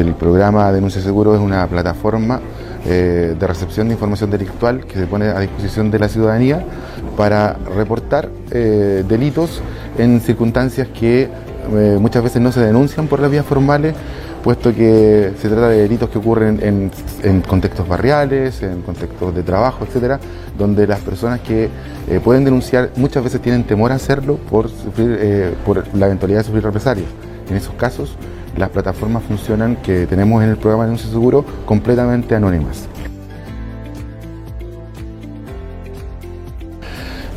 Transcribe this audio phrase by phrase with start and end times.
[0.00, 2.40] el programa Denuncia Seguro es una plataforma
[2.86, 6.64] eh, de recepción de información delictual que se pone a disposición de la ciudadanía
[7.16, 9.62] para reportar eh, delitos
[9.96, 11.22] en circunstancias que
[11.72, 13.94] eh, muchas veces no se denuncian por las vías formales,
[14.42, 16.60] puesto que se trata de delitos que ocurren
[17.22, 20.20] en, contextos barriales, en contextos de trabajo, etcétera,
[20.58, 21.70] donde las personas que
[22.22, 26.62] pueden denunciar muchas veces tienen temor a hacerlo por, sufrir, por la eventualidad de sufrir
[26.64, 27.08] represalias.
[27.48, 28.18] En esos casos,
[28.56, 32.88] las plataformas funcionan que tenemos en el programa de Denuncio Seguro completamente anónimas.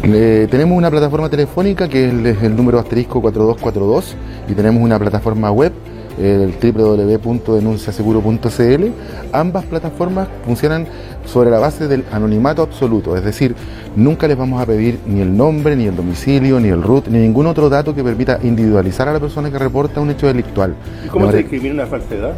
[0.01, 4.15] tenemos una plataforma telefónica que es el número asterisco 4242
[4.47, 5.73] y tenemos una plataforma web
[6.17, 8.85] el www.denunciaseguro.cl.
[9.31, 10.85] Ambas plataformas funcionan
[11.25, 13.55] sobre la base del anonimato absoluto, es decir,
[13.95, 17.19] nunca les vamos a pedir ni el nombre, ni el domicilio, ni el root, ni
[17.19, 20.75] ningún otro dato que permita individualizar a la persona que reporta un hecho delictual.
[21.05, 22.33] ¿Y cómo se discrimina una falsedad?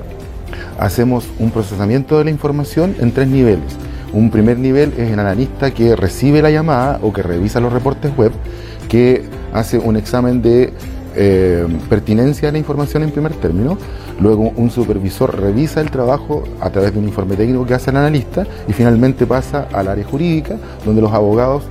[0.80, 3.77] Hacemos un procesamiento de la información en tres niveles.
[4.12, 8.12] Un primer nivel es el analista que recibe la llamada o que revisa los reportes
[8.18, 8.32] web,
[8.88, 10.74] que hace un examen de
[11.16, 13.78] eh, pertinencia de la información en primer término,
[14.20, 17.98] luego un supervisor revisa el trabajo a través de un informe técnico que hace el
[17.98, 21.64] analista y finalmente pasa al área jurídica donde los abogados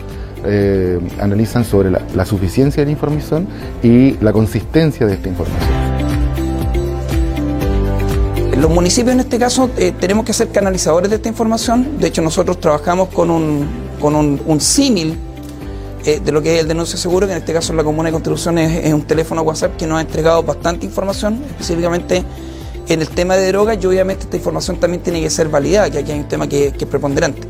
[0.44, 3.46] eh, analizan sobre la, suficiencia de la información
[3.82, 5.70] y la consistencia de esta información.
[8.60, 12.22] Los municipios en este caso eh, tenemos que ser canalizadores de esta información, de hecho
[12.22, 13.66] nosotros trabajamos con un,
[14.00, 15.16] con un símil
[16.08, 18.12] eh, de lo que es el denuncio seguro, que en este caso la Comuna de
[18.12, 22.24] Constitución es, un teléfono WhatsApp que nos ha entregado bastante información, específicamente
[22.88, 25.98] en el tema de drogas, y obviamente esta información también tiene que ser validada, que
[25.98, 27.46] aquí hay un tema que, es preponderante.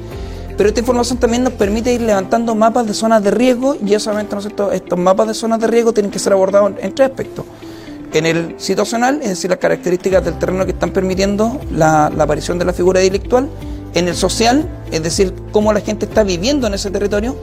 [0.56, 4.36] Pero esta información también nos permite ir levantando mapas de zonas de riesgo y obviamente
[4.72, 7.44] estos mapas de zonas de riesgo tienen que ser abordados en tres aspectos.
[8.12, 12.58] En el situacional, es decir, las características del terreno que están permitiendo la, la aparición
[12.58, 13.48] de la figura delictual.
[13.94, 17.36] En el social, es decir, cómo la gente está viviendo en ese territorio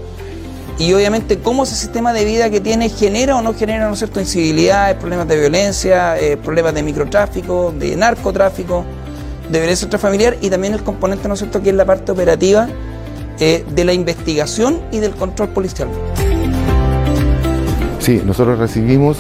[0.78, 4.20] y obviamente cómo ese sistema de vida que tiene genera o no genera ¿no cierto?
[4.20, 8.86] incivilidades, problemas de violencia, eh, problemas de microtráfico, de narcotráfico,
[9.50, 11.62] de violencia intrafamiliar y también el componente ¿no cierto?
[11.62, 12.68] que es la parte operativa
[13.40, 15.88] eh, de la investigación y del control policial.
[18.00, 19.18] Sí, nosotros recibimos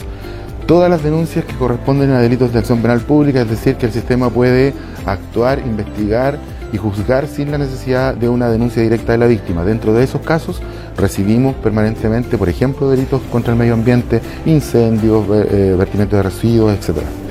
[0.67, 3.91] todas las denuncias que corresponden a delitos de acción penal pública, es decir, que el
[3.91, 4.73] sistema puede
[5.05, 6.37] actuar, investigar
[6.71, 9.63] y juzgar sin la necesidad de una denuncia directa de la víctima.
[9.63, 10.61] Dentro de esos casos
[10.97, 17.24] recibimos permanentemente, por ejemplo, delitos contra el medio ambiente, incendios, eh, vertimientos de residuos, etcétera.